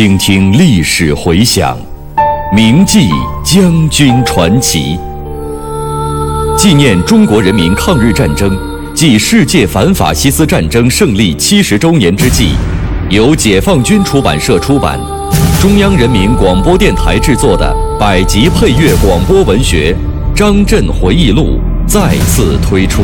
[0.00, 1.76] 倾听历史回响，
[2.56, 3.10] 铭记
[3.44, 4.98] 将军传奇，
[6.56, 8.50] 纪念中国人民抗日战争
[8.94, 12.54] 暨世界反法西斯战争胜利七十周年之际，
[13.10, 14.98] 由解放军出版社出版，
[15.60, 19.94] 中央人民广播电台制作的百集配乐广播文学
[20.34, 23.02] 《张震回忆录》再次推出。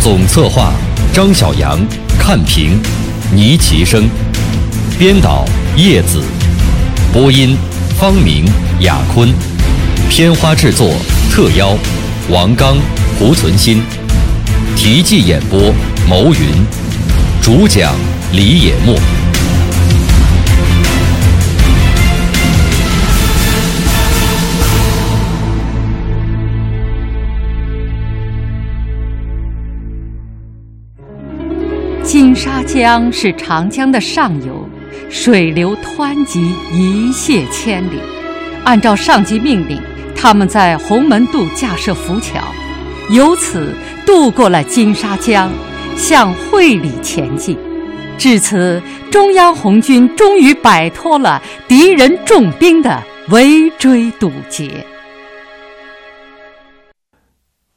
[0.00, 0.72] 总策划
[1.12, 1.76] 张晓阳，
[2.20, 2.80] 看评
[3.34, 4.08] 倪其生，
[4.96, 5.44] 编导
[5.76, 6.22] 叶子，
[7.12, 7.56] 播音
[7.98, 8.44] 方明、
[8.78, 9.28] 雅坤，
[10.08, 10.94] 片花制作
[11.32, 11.76] 特邀
[12.30, 12.76] 王刚、
[13.18, 13.82] 胡存新，
[14.76, 15.74] 题记演播
[16.08, 16.46] 牟云，
[17.42, 17.92] 主讲
[18.32, 18.96] 李野墨。
[32.04, 34.68] 金沙江是长江的上游，
[35.14, 38.00] 水流湍急，一泻千里。
[38.64, 39.80] 按照上级命令，
[40.12, 42.42] 他们在洪门渡架设浮桥，
[43.10, 43.72] 由此
[44.04, 45.52] 渡过了金沙江，
[45.96, 47.56] 向会理前进。
[48.18, 54.84] 至此，中央红军终于摆脱了敌人重兵的围追堵截。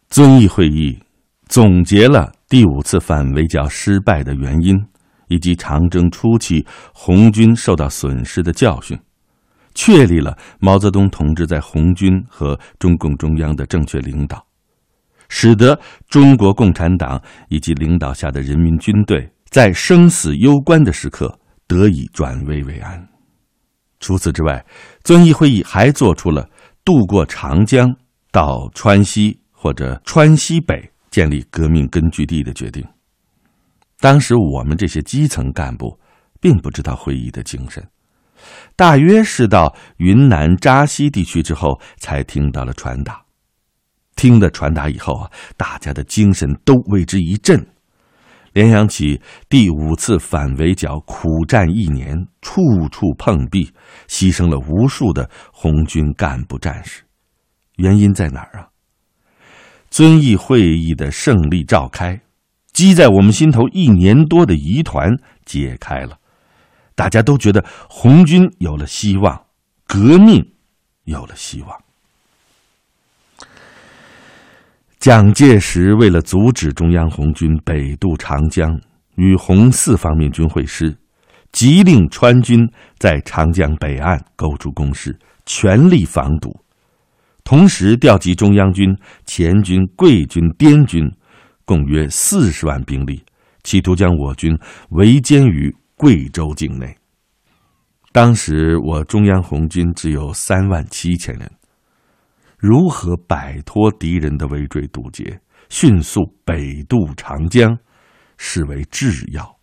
[0.10, 0.98] 遵义会议
[1.48, 4.76] 总结了第五次反围剿失败的原因，
[5.28, 8.98] 以及长征初期红军受到损失的教训，
[9.74, 14.46] 确立了毛泽东同志在红军和中共中央的正确领导，
[15.30, 23.08] 使得中国共产党以及领导下的人民军队在生死攸关的时刻得以转危为安。
[24.00, 24.66] 除此之外，
[25.04, 26.50] 遵义会议还做出了
[26.86, 27.96] 渡过长江
[28.32, 29.40] 到川西。
[29.60, 32.86] 或者川西北建立革命根据地的决定。
[34.00, 36.00] 当时我们这些基层干部
[36.40, 37.88] 并不知道会议的精神，
[38.76, 43.22] 大约是到云南扎西地区之后才听到了传达。
[44.16, 47.68] 听了传达以后啊，大家的精神都为之一振，
[48.54, 53.72] 联想起第五次反围剿苦战一年，处处碰壁，
[54.08, 57.04] 牺牲了无数的红军干部战士。
[57.76, 58.70] 原因在哪儿啊？
[59.92, 62.20] 遵义会议的胜利召开，
[62.78, 65.12] 积在我们心头一年多的疑团
[65.46, 66.20] 解开了，
[66.94, 69.46] 大家都觉得红军有了希望，
[69.88, 70.52] 革命
[71.06, 71.76] 有了希望。
[75.00, 78.80] 蒋介石为了阻止中央红军北渡长江，
[79.16, 80.96] 与红四方面军会师，
[81.52, 82.60] 急令川军
[83.00, 85.18] 在长江北岸构筑工事，
[85.48, 86.56] 全力防堵。
[87.44, 88.96] 同时调集中央军、
[89.26, 91.12] 黔军、桂军、滇军，
[91.68, 93.22] 共约四十万兵力，
[93.62, 94.58] 企图将我军
[94.92, 96.98] 围歼于贵州境内。
[98.14, 101.52] 当时我中央红军只有三万七千人，
[102.58, 107.78] 如何摆脱敌人的围追堵截，迅速北渡长江，
[108.38, 109.58] 视为至要。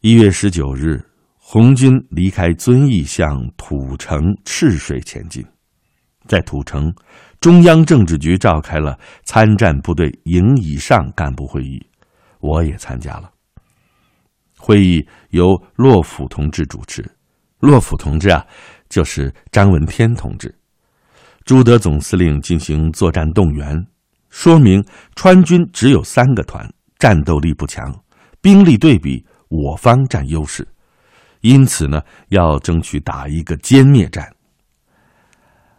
[0.00, 1.04] 一月十九日，
[1.36, 5.44] 红军离开遵义，向土城、赤水前进。
[6.28, 6.94] 在土城，
[7.40, 11.80] 中央政治局召开了参战部队营以上干部会议，
[12.40, 13.30] 我也参加了。
[14.58, 17.08] 会议由洛甫同志主持，
[17.60, 18.44] 洛甫同志啊，
[18.88, 20.52] 就是张闻天同志。
[21.44, 23.86] 朱德总司令进行作战动员，
[24.30, 24.84] 说明
[25.14, 26.68] 川军只有三个团，
[26.98, 27.94] 战斗力不强，
[28.40, 30.66] 兵力对比我方占优势，
[31.40, 34.28] 因此呢，要争取打一个歼灭战。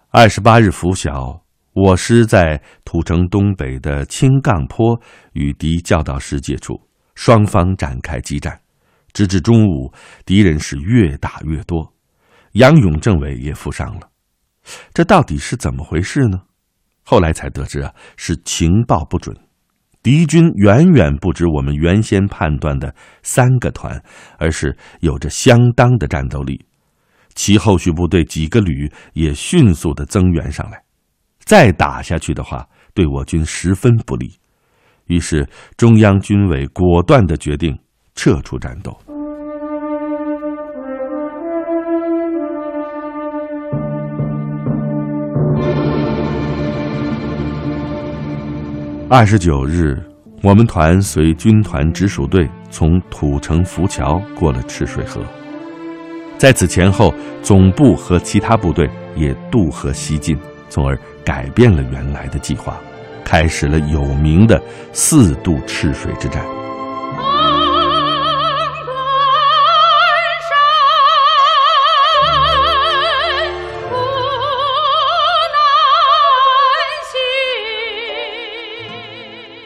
[0.09, 1.39] 二十八日拂晓，
[1.81, 4.99] 我师在土城东北的青杠坡
[5.31, 6.77] 与敌教导师接触，
[7.15, 8.59] 双方展开激战，
[9.13, 9.93] 直至中午，
[10.25, 11.93] 敌人是越打越多，
[12.53, 14.09] 杨勇政委也负伤了。
[14.93, 16.41] 这到底是怎么回事呢？
[17.03, 19.33] 后来才得知啊，是情报不准，
[20.03, 24.03] 敌军远远不止我们原先判断的三个团，
[24.37, 26.65] 而是有着相当的战斗力。
[27.35, 30.83] 其后续部队几个旅也迅速的增援上来，
[31.49, 32.63] 再打下去的话，
[32.93, 34.31] 对我军十分不利。
[35.07, 35.43] 于是
[35.77, 37.75] 中央军委果断的决定
[38.13, 38.95] 撤出战斗。
[49.09, 49.99] 二十九日，
[50.43, 55.19] 我们团随军团直属队从土城浮桥过了赤水河。
[56.37, 57.11] 在此前后，
[57.41, 60.37] 总部和其他部队也渡河西进，
[60.69, 62.77] 从而改变了原来的计划，
[63.25, 64.61] 开始了有名的
[64.93, 66.45] 四渡赤水之战。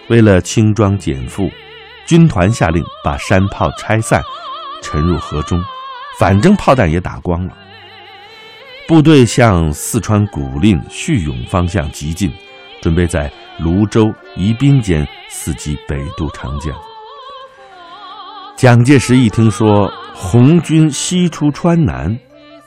[0.10, 1.50] 为了轻装减负，
[2.06, 4.22] 军团下令把山炮拆散，
[4.82, 5.64] 沉入河中，
[6.20, 7.54] 反正炮弹也打光了。
[8.86, 12.30] 部队向四川古蔺、叙永方向急进，
[12.82, 16.74] 准备在泸州、宜宾间伺机北渡长江。
[18.58, 22.14] 蒋介石一听说红军西出川南，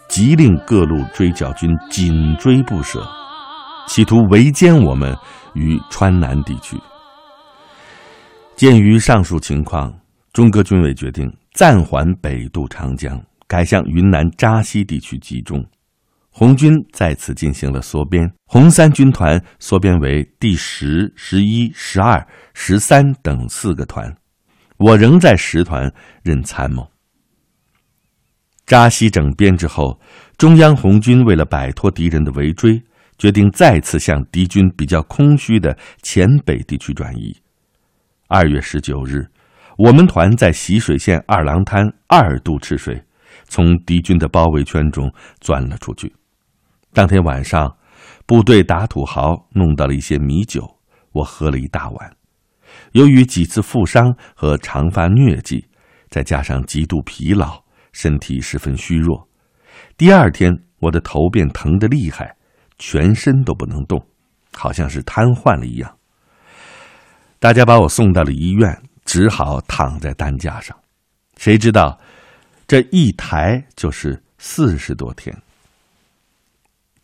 [0.08, 3.06] 急令各路追剿军紧追不舍，
[3.86, 5.14] 企图围歼我们
[5.54, 6.78] 于川南地区。
[8.56, 9.92] 鉴于上述情况，
[10.32, 15.62] 中革军委决定暂缓北渡长江，改向云南扎西地区集中。
[16.38, 24.14] 红军再次进行了缩编，红三军团缩编为第十、十一、十二、十三等四个团，
[24.76, 25.90] 我仍在十团
[26.22, 26.86] 任参谋。
[28.66, 29.98] 扎西整编之后，
[30.36, 32.82] 中央红军为了摆脱敌人的围追，
[33.16, 37.34] 决定再次向敌军比较空虚的黔北地区转移。
[38.28, 39.26] 二月十九日，
[39.78, 43.02] 我们团在习水县二郎滩二渡赤水，
[43.48, 45.10] 从敌军的包围圈中
[45.40, 46.12] 钻了出去。
[46.96, 47.76] 当天晚上，
[48.24, 50.66] 部队打土豪弄到了一些米酒，
[51.12, 52.16] 我喝了一大碗。
[52.92, 55.62] 由于几次负伤和长发疟疾，
[56.08, 57.62] 再加上极度疲劳，
[57.92, 59.28] 身体十分虚弱。
[59.98, 62.34] 第二天，我的头便疼得厉害，
[62.78, 64.02] 全身都不能动，
[64.54, 65.98] 好像是瘫痪了一样。
[67.38, 70.74] 大家把我送到了医院，只好躺在担架上。
[71.36, 72.00] 谁知道，
[72.66, 75.36] 这一抬就是四十多天。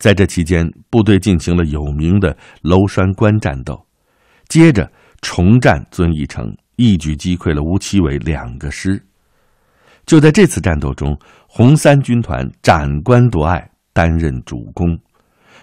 [0.03, 3.87] 在这期间，部队进行了有名的娄山关战斗，
[4.49, 4.91] 接着
[5.21, 9.01] 重战遵义城，一举击溃了吴奇伟两个师。
[10.05, 11.17] 就在这次战斗中，
[11.47, 14.99] 红三军团斩关夺隘，担任主攻。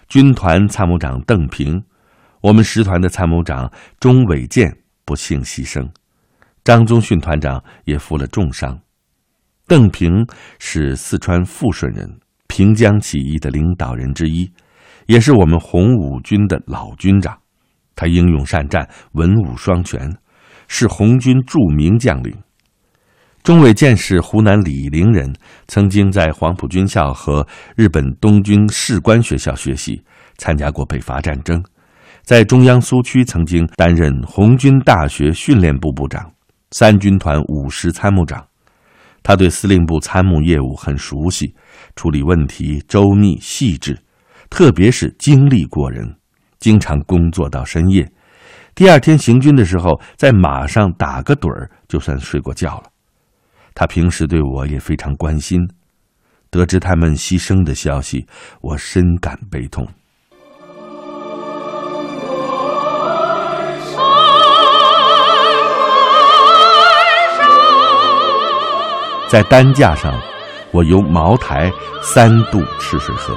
[0.09, 1.79] 军团参谋长邓平，
[2.41, 5.87] 我们十团的参谋长钟伟健不幸牺牲，
[6.65, 8.81] 张宗逊团长也负了重伤。
[9.67, 10.27] 邓平
[10.59, 12.11] 是四川富顺人。
[12.51, 14.51] 平江起义的领导人之一，
[15.07, 17.39] 也是我们红五军的老军长。
[17.95, 20.13] 他英勇善战，文武双全，
[20.67, 22.37] 是红军著名将领。
[23.45, 25.33] 钟伟健是湖南醴陵人，
[25.69, 30.03] 曾经在黄埔军校和日本东军士官学校学习，
[30.37, 31.63] 参加过北伐战争，
[32.25, 36.29] 在中央苏区曾经担任红军大学训练部部长、
[36.73, 38.45] 三军团五师参谋长。
[39.23, 41.55] 他对司令部参谋业务很熟悉。
[41.97, 43.99] 处理问题周密细致，
[44.49, 46.17] 特别是精力过人，
[46.59, 48.11] 经常工作到深夜。
[48.75, 52.85] 第二天行军的时候，在马上打个盹儿，就算睡过觉了。
[53.75, 55.61] 他平时对我也非常关心。
[56.51, 58.27] 得知他们牺牲的消息，
[58.61, 59.87] 我深感悲痛。
[69.31, 70.13] 在担架上。
[70.73, 73.37] 我由茅台三渡赤水河，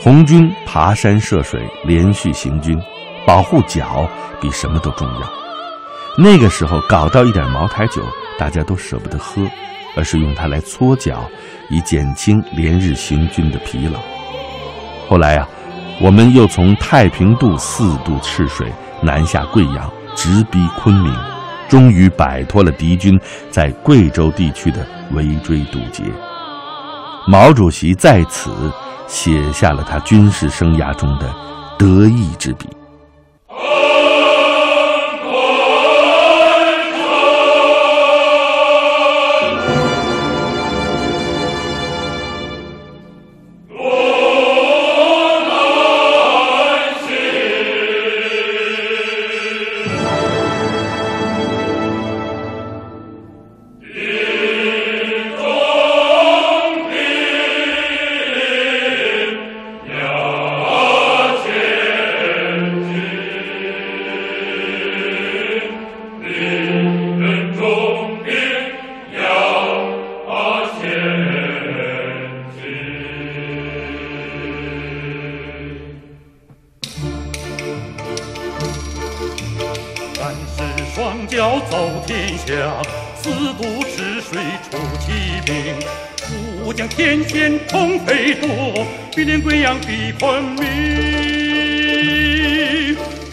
[0.00, 2.80] 红军爬山涉水，连续行军，
[3.26, 4.08] 保护脚
[4.40, 5.28] 比什么都重要。
[6.16, 8.02] 那个时候搞到一点茅台酒，
[8.38, 9.42] 大家都舍不得喝，
[9.96, 11.24] 而是用它来搓脚，
[11.70, 13.98] 以减轻连日行军的疲劳。
[15.08, 15.48] 后来啊，
[16.00, 21.12] 我们又从太平渡四渡赤水，南下贵阳，直逼昆明，
[21.72, 23.18] 终于摆脱了敌军
[23.50, 24.86] 在贵州地区的。
[25.14, 26.02] 围追堵截，
[27.26, 28.50] 毛主席在此
[29.06, 31.30] 写下了他军事生涯中的
[31.78, 32.66] 得意之笔。
[90.58, 90.66] 米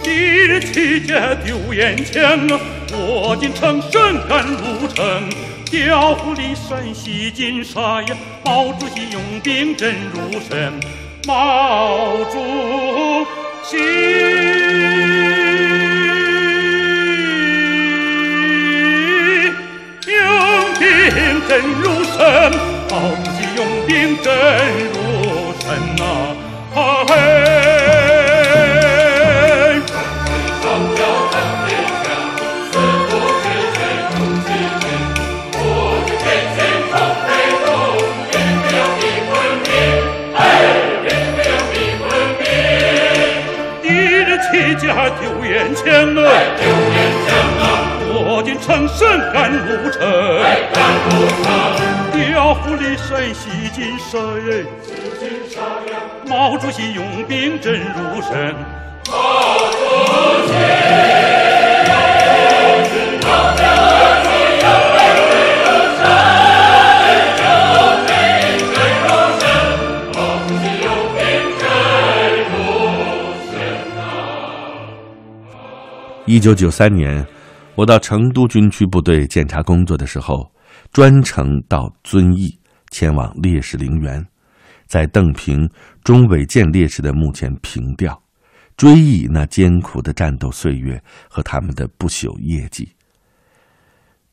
[0.04, 2.60] 一日七节丢烟枪啊
[2.92, 5.30] 我军乘胜赶路程
[5.66, 10.80] 调虎离山西金沙呀毛主席用兵真如神
[11.28, 13.26] 毛主
[13.64, 13.78] 席
[20.08, 22.52] 用兵真如神
[22.90, 24.34] 毛主席用兵真
[24.94, 25.99] 如神
[26.80, 27.06] 呐！
[27.08, 27.40] 嘿。
[44.80, 46.32] 家丢眼前了，
[56.28, 58.56] 毛主席用兵真如神，
[59.08, 59.14] 毛
[59.68, 59.74] 主
[60.48, 61.98] 席用
[62.86, 63.28] 兵真
[69.02, 69.08] 如
[69.40, 69.42] 神。
[70.14, 71.18] 毛主席用兵
[71.58, 71.62] 真
[72.52, 72.54] 如
[73.50, 73.52] 神。
[76.26, 77.26] 一九九三年，
[77.76, 80.52] 我到成都军区部队检查工作的时候，
[80.92, 82.60] 专程到遵义
[82.92, 84.24] 前往烈士陵园，
[84.90, 85.70] 在邓平、
[86.04, 88.22] 钟伟建烈士的墓前凭吊，
[88.76, 92.92] 追忆那艰苦的战斗岁月和他们的不朽业绩。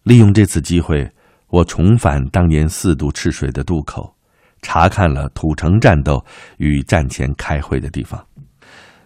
[0.03, 1.09] 利用这次机会，
[1.49, 4.17] 我重返当年四渡赤水的渡口，
[4.63, 6.25] 查看了土城战斗
[6.57, 8.27] 与战前开会的地方。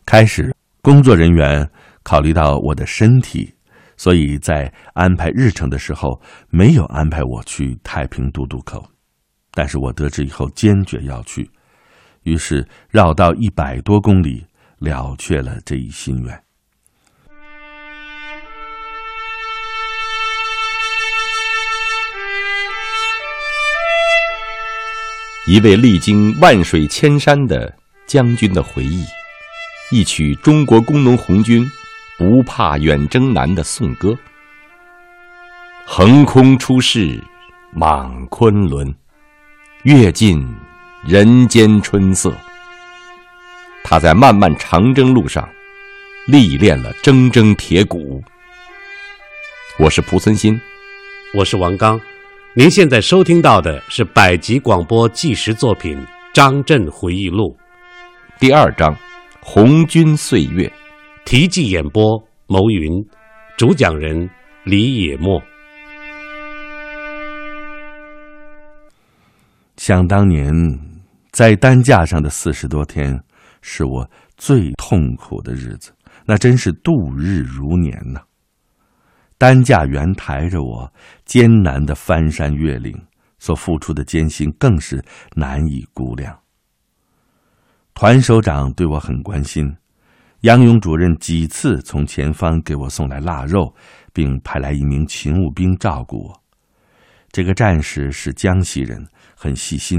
[0.07, 1.69] 开始，工作人员。
[2.02, 3.52] 考虑到我的身体，
[3.95, 8.83] 所以在安排日程的时候没有安排我去太平渡渡口。
[9.52, 11.50] 但是我得知以后坚决要去，
[12.23, 14.47] 于是绕道一百多公里，
[14.78, 16.42] 了却了这一心愿。
[25.47, 27.75] 一位历经万水千山的
[28.07, 29.04] 将军的回忆，
[29.90, 31.69] 一曲中国工农红军。
[32.19, 34.14] 不怕远征难的颂歌，
[35.87, 37.19] 横空出世，
[37.73, 38.95] 莽昆仑，
[39.85, 40.47] 阅尽
[41.07, 42.37] 人间春色。
[43.83, 45.49] 他在漫漫长征路上
[46.27, 48.23] 历练了铮铮铁骨。
[49.79, 50.61] 我是蒲存昕，
[51.33, 51.99] 我是王刚。
[52.53, 55.97] 您现在收听到的是百集广播纪实作品
[56.35, 57.57] 《张震回忆录》
[58.39, 58.95] 第二章
[59.41, 60.67] 《红军岁月》。
[61.25, 62.93] 题记演播：牟云，
[63.57, 64.29] 主讲人
[64.65, 65.43] 李野墨。
[69.81, 70.53] 想当年，
[71.33, 73.19] 在担架上的四十多天，
[73.63, 74.07] 是我
[74.37, 75.91] 最痛苦的日子，
[76.27, 78.21] 那真是度日如年呐。
[79.39, 80.93] 担架员抬着我，
[81.25, 82.95] 艰难的翻山越岭，
[83.39, 85.03] 所付出的艰辛更是
[85.35, 86.39] 难以估量。
[87.95, 89.75] 团首长对我很关心。
[90.43, 93.75] 杨勇主任几次从前方给我送来腊肉，
[94.13, 96.41] 并派来一名勤务兵照顾我。
[97.33, 99.07] 这个战士是江西人，
[99.37, 99.99] 很细心，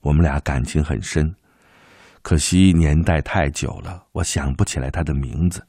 [0.00, 1.34] 我们俩感情很深。
[2.22, 5.64] 可惜年代太久了，我想不起来他的名字。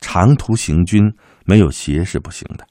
[0.00, 1.02] 长途行军
[1.44, 2.66] 没有鞋是不行的，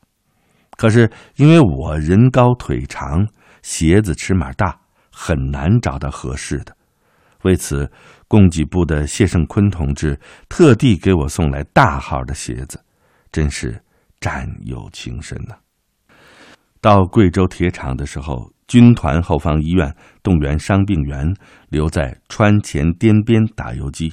[0.78, 3.28] 可是因为我人高腿长，
[3.62, 4.80] 鞋子尺码大，
[5.12, 6.76] 很难找到合适的。
[7.44, 7.90] 为此。
[8.32, 10.18] 供给部的谢胜坤同志
[10.48, 12.82] 特地给我送来大号的鞋子，
[13.30, 13.78] 真是
[14.22, 15.54] 战友情深呐。
[16.82, 21.32] 到贵州铁厂的时候，军团后方医院动员伤病员
[21.70, 24.12] 留在川黔滇边打游击。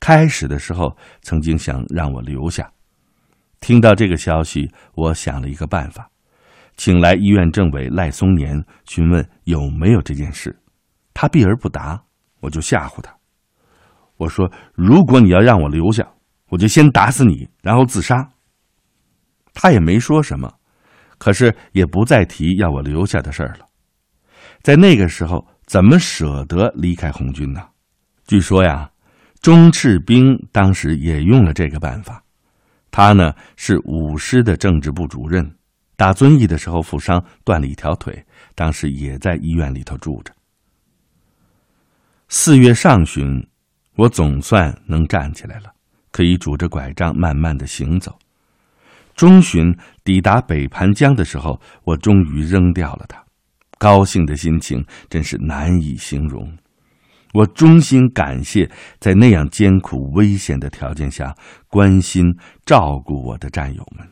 [0.00, 2.70] 开始的时候曾经想让我留下，
[3.60, 6.10] 听到这个消息，我想了一个办法，
[6.76, 10.58] 请来医院政委赖松年询问有没有这件事。
[11.14, 12.02] 他避而不答，
[12.40, 13.14] 我就吓唬他。
[14.16, 16.06] 我说：“如果你要让我留下，
[16.48, 18.32] 我就先打死你，然后自杀。”
[19.54, 20.52] 他也没说什么，
[21.18, 23.66] 可是也不再提要我留下的事儿了。
[24.62, 27.60] 在那个时候，怎么舍得离开红军呢？
[28.26, 28.90] 据说呀，
[29.40, 32.22] 钟赤兵当时也用了这个办法。
[32.90, 35.50] 他呢是五师的政治部主任，
[35.96, 40.32] 打遵义的时候负伤，断了一条腿，当时也在医院里头住着。
[42.28, 43.46] 四月上旬。
[43.98, 45.72] 我总算能站起来了，
[46.10, 48.14] 可以拄着拐杖慢慢的行走。
[49.16, 53.24] 中旬抵达北盘江的时候，我终于扔掉了它，
[53.78, 56.54] 高兴的心情真是难以形容。
[57.32, 61.34] 我衷心感谢在那样艰苦危险的条件下
[61.68, 62.24] 关心
[62.64, 64.06] 照顾我的战友们。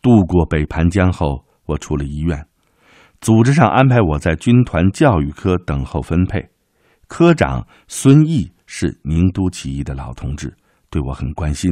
[0.00, 2.46] 渡过北盘江后，我出了医院，
[3.20, 6.48] 组织上安排我在军团教育科等候分配。
[7.06, 10.56] 科长孙毅是宁都起义的老同志，
[10.90, 11.70] 对我很关心，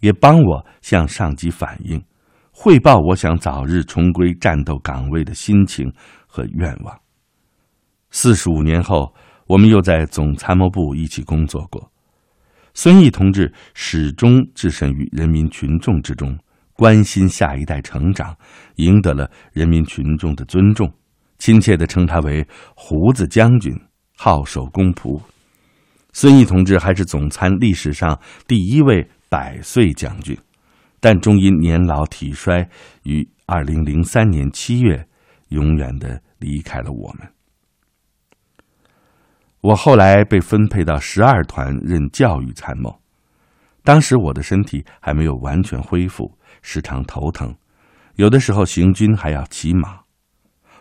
[0.00, 2.02] 也帮我向上级反映，
[2.50, 5.92] 汇报我想早日重归战斗岗位的心情
[6.26, 6.98] 和愿望。
[8.10, 9.14] 四十五年后，
[9.46, 11.90] 我们又在总参谋部一起工作过。
[12.74, 16.38] 孙毅同志始终置身于人民群众之中，
[16.74, 18.36] 关心下一代成长，
[18.76, 20.92] 赢得了人民群众的尊重，
[21.38, 23.76] 亲切地称他为“胡子将军”，
[24.16, 25.20] 好守公仆。
[26.12, 30.36] 孙毅同志还是总参历史上第一位百岁将军，
[31.00, 32.68] 但终因年老体衰，
[33.04, 35.06] 于二零零三年七月
[35.48, 37.28] 永远的离开了我们。
[39.60, 43.00] 我后来被分配到十二团任教育参谋，
[43.82, 47.54] 当时我的身体还没有完全恢复，时常头疼，
[48.14, 49.98] 有的时候行军还要骑马。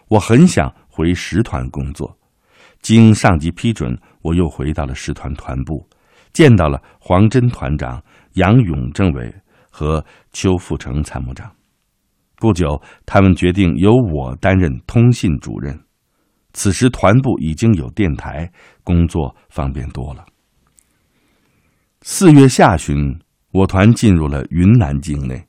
[0.10, 2.18] 我很想回十团工作，
[2.82, 5.86] 经上级批准，我又回到了十团团部，
[6.32, 8.02] 见到了黄真团长、
[8.38, 9.34] 杨勇政委
[9.70, 11.52] 和邱富成参谋长。
[12.38, 15.78] 不久，他们决定由我担任通信主任。
[16.54, 18.52] 此时团部已经有电台，
[18.84, 20.26] 工作方便多了。
[22.02, 23.20] 四月下旬，
[23.52, 25.48] 我团进入了云南境内。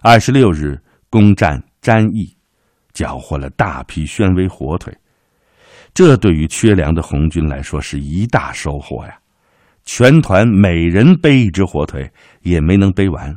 [0.00, 0.78] 二十六日
[1.08, 2.36] 攻占沾益，
[2.92, 4.96] 缴获了大批宣威火腿。
[5.94, 9.18] 这对于缺粮的红军来说是一大收获呀！
[9.84, 12.10] 全团每人背一只火腿，
[12.42, 13.36] 也没能背完。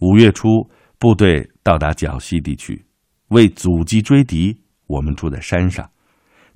[0.00, 2.84] 五月初，部队到达胶西地区，
[3.28, 4.60] 为阻击追敌。
[4.86, 5.90] 我们住在山上，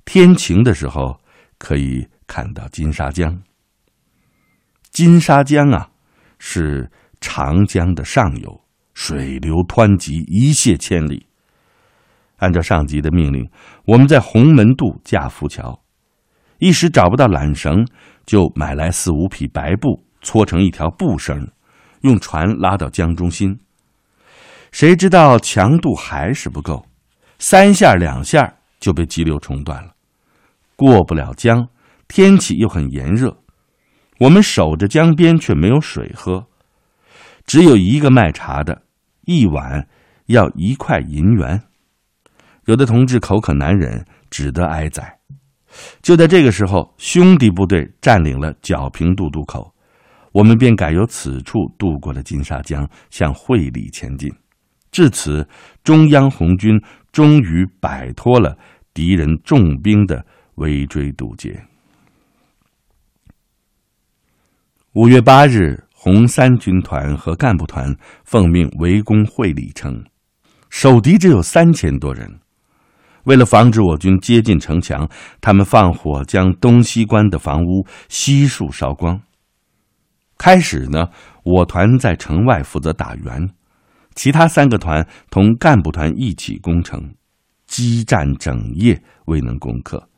[0.05, 1.19] 天晴的时候
[1.57, 3.41] 可以看到金沙江。
[4.91, 5.89] 金沙江啊，
[6.37, 8.61] 是长江的上游，
[8.93, 11.25] 水流湍急，一泻千里。
[12.37, 13.49] 按照上级的命令，
[13.85, 15.81] 我们在洪门渡架浮桥，
[16.59, 17.85] 一时找不到缆绳，
[18.29, 21.49] 就买来四五匹白布，搓成一条布绳，
[22.01, 23.59] 用船拉到江中心。
[24.71, 26.85] 谁知道强度还是不够。
[27.39, 29.93] 三下两下就被急流冲断了，
[30.75, 31.67] 过不了江，
[32.07, 33.35] 天气又很炎热，
[34.19, 36.45] 我们守着江边却没有水喝，
[37.47, 38.83] 只有一个卖茶的，
[39.21, 39.87] 一碗
[40.27, 41.63] 要一块银元，
[42.65, 45.17] 有的同志口渴难忍，只得挨宰。
[46.01, 49.73] 就在这个时候，兄弟部队占领了皎平渡渡口，
[50.31, 54.31] 我们便改由此处渡过了金沙江，向会理前进。
[54.91, 55.47] 至此，
[55.83, 56.79] 中央红军
[57.11, 58.57] 终于摆脱了
[58.93, 61.63] 敌人重兵的围追堵截。
[64.93, 70.03] 五月八日，红三军团和干部团奉命围攻会理城，
[70.71, 72.39] 守敌只有三千多人。
[73.29, 75.07] 为了防止我军接近城墙，
[75.39, 79.21] 他们放火将东西关的房屋悉数烧光。
[80.35, 81.09] 开始呢，
[81.43, 83.47] 我团在城外负责打援。
[84.15, 87.13] 其他三个团同干部团一起攻城，
[87.67, 90.09] 激战整夜未能攻克，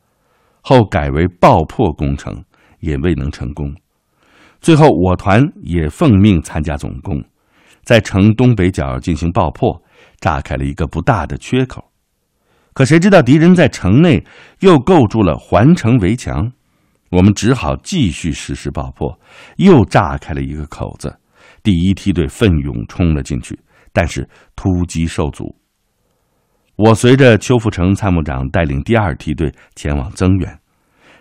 [0.62, 2.42] 后改为爆破攻城，
[2.80, 3.76] 也未能成功。
[4.62, 7.22] 最后我团也奉命参加总攻，
[7.84, 9.82] 在城东北角进行爆破，
[10.18, 11.91] 炸开了一个不大的缺口。
[12.74, 14.24] 可谁知道敌人在城内
[14.60, 16.52] 又构筑了环城围墙，
[17.10, 19.18] 我们只好继续实施爆破，
[19.56, 21.18] 又炸开了一个口子。
[21.62, 23.58] 第一梯队奋勇冲了进去。
[23.94, 25.54] 但是突击受阻，
[26.76, 30.58] 我随着邱富成参谋长带领第二梯队前往增援，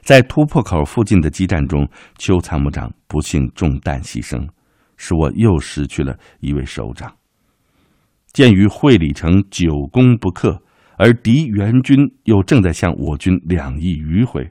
[0.03, 1.85] 在突破口附近的激战中，
[2.17, 4.47] 邱参谋长不幸中弹牺牲，
[4.95, 7.13] 使我又失去了一位首长。
[8.31, 10.63] 鉴于会理城久攻不克，
[11.01, 14.47] 而敌援军又正在向我军两翼迂回，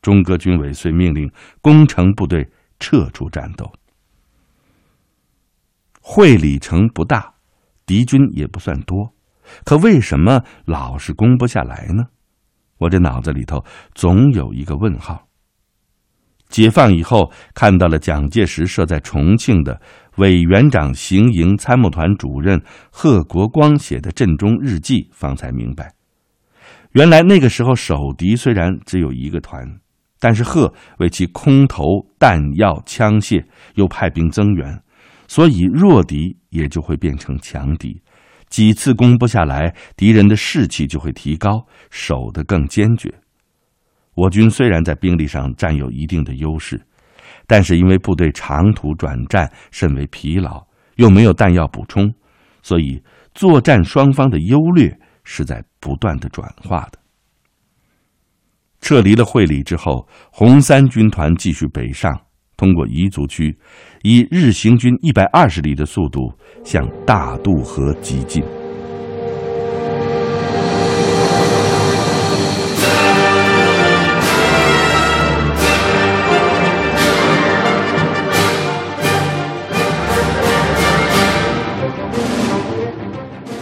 [0.00, 1.28] 中革军委遂命令
[1.60, 3.68] 攻城部队撤出战斗。
[6.00, 7.34] 会理城不大。
[7.84, 9.12] 敌军也不算多，
[9.64, 12.04] 可为什么老是攻不下来呢？
[12.76, 15.26] 我这脑子里头总有一个问号。
[16.48, 19.80] 解放以后，看到了蒋介石设在重庆的
[20.18, 25.92] 委员长行营参谋团主任贺国光写的阵中日记，方才明白，
[26.92, 29.64] 原来那个时候守敌虽然只有一个团，
[30.18, 31.82] 但是贺为其空投
[32.18, 34.82] 弹药枪械，又派兵增援。
[35.28, 38.00] 所以弱敌也就会变成强敌，
[38.48, 43.12] 几次攻不下来，敌人的士气就会提高，守得更坚决。
[44.14, 46.80] 我军虽然在兵力上占有一定的优势，
[47.48, 50.64] 但是因为部队长途转战甚为疲劳，
[50.96, 52.14] 又没有弹药补充，
[52.62, 53.02] 所以
[53.34, 56.98] 作战双方的优劣是在不断的转化的。
[58.80, 62.20] 撤离了会理之后，红三军团继续北上，
[62.56, 63.58] 通过彝族区，
[64.02, 66.32] 以日行军一百二十里的速度
[66.62, 68.44] 向大渡河急进。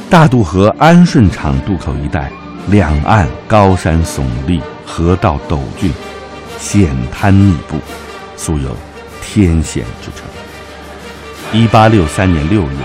[0.09, 2.31] 大渡河安顺场渡口一带，
[2.69, 5.93] 两岸高山耸立，河道陡峻，
[6.59, 7.81] 险滩密布，
[8.37, 8.77] 素有
[9.21, 10.25] “天险”之称。
[11.53, 12.79] 一八六三年六月，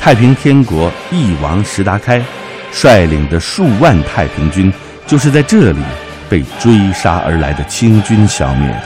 [0.00, 2.20] 太平天国翼王石达开
[2.72, 4.72] 率领的数万太平军，
[5.06, 5.80] 就是在这里
[6.28, 8.82] 被追杀而来的清军消灭的。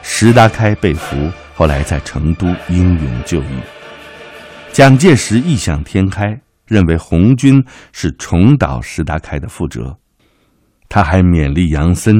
[0.00, 3.58] 石达开被俘，后来在成都英勇就义。
[4.72, 6.38] 蒋介石异想天开。
[6.68, 7.60] 认为红军
[7.92, 9.98] 是重蹈石达开的覆辙，
[10.88, 12.14] 他还勉励杨森，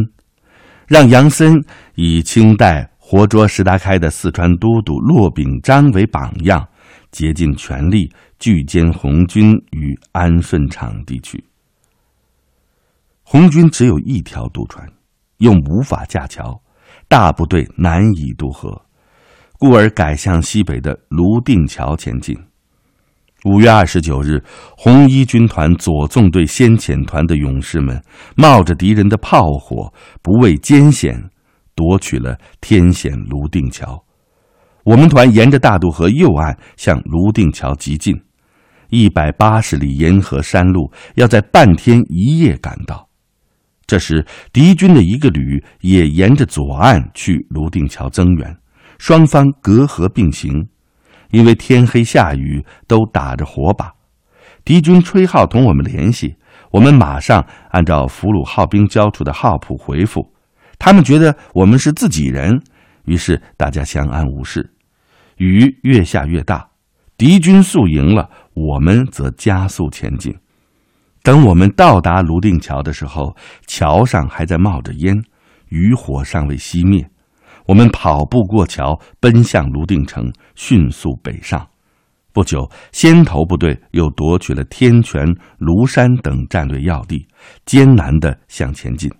[0.87, 1.63] 让杨森
[1.95, 6.67] 以清代活捉石达开的四川都督骆秉章为榜样，
[7.13, 11.45] 竭尽全力拒歼红军于安顺场地区。
[13.23, 14.91] 红军只有一条渡船，
[15.37, 16.59] 又无法架桥，
[17.07, 18.81] 大部队难以渡河，
[19.59, 22.35] 故而改向西北的泸定桥前进。
[23.49, 24.45] 五月二十九日，
[24.77, 27.99] 红一军团左纵队先遣团的勇士们，
[28.37, 31.19] 冒着敌人的炮火，不畏艰险，
[31.75, 34.05] 夺取了天险泸定桥。
[34.85, 38.15] 我们团沿着大渡河右岸向泸定桥急进，
[38.91, 43.09] 一百八十里沿河山路，要在半天一夜赶到。
[43.87, 48.55] 这时，敌军的一个旅也沿着左岸去泸定桥增援，
[48.99, 50.69] 双方隔河并行。
[51.31, 53.93] 因为天黑下雨，都打着火把，
[54.64, 56.37] 敌军吹号同我们联系，
[56.71, 60.33] 我们马上按照俘虏号兵交出的号谱回复。
[60.79, 62.62] 他们觉得我们是自己人，
[63.05, 64.73] 于是大家相安无事。
[65.37, 66.69] 雨越下越大，
[67.17, 70.35] 敌军速赢了，我们则加速前进。
[71.23, 73.37] 等我们到达泸定桥的时候，
[73.67, 75.23] 桥上还在冒着烟，
[75.69, 77.11] 渔火尚未熄灭。
[77.69, 81.69] 我们跑步过桥，奔向泸定城，迅速北上。
[82.33, 85.23] 不久，先头部队又夺取了天泉、
[85.59, 87.29] 庐山等战略要地，
[87.67, 89.13] 艰难地向前进。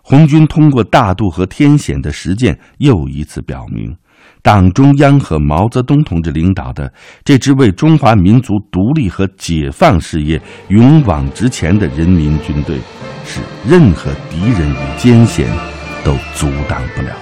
[0.00, 3.94] 红军通过大渡河天险的实践，又一次表明，
[4.40, 6.90] 党中央和毛泽东同志领导的
[7.22, 12.78] 这支为中华民族独立和解放事业勇往直前的人民军队，
[13.26, 15.46] 是任何敌人与艰险
[16.02, 17.14] 都阻挡不了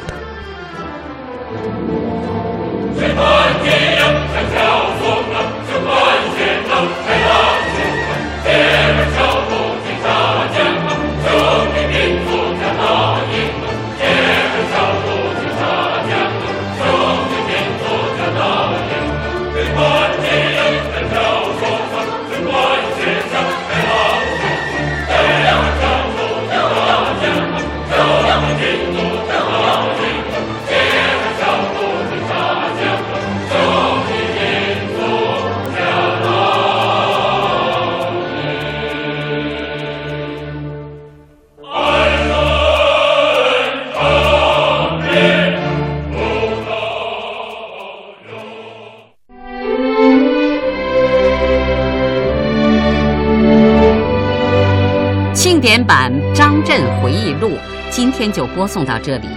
[57.00, 57.58] 回忆录
[57.90, 59.28] 今天就播送到这里，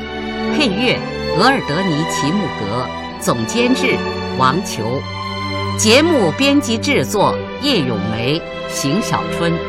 [0.55, 0.97] 配乐
[1.37, 2.87] 额尔德尼·齐木格，
[3.19, 3.95] 总监制
[4.37, 5.01] 王球，
[5.77, 9.68] 节目编辑制作叶咏梅、邢小春。